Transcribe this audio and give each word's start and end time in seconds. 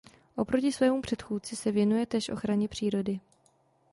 Oproti 0.35 0.71
svému 0.71 1.01
předchůdci 1.01 1.55
se 1.55 1.71
věnuje 1.71 2.05
též 2.05 2.29
ochraně 2.29 2.67
přírody. 2.67 3.19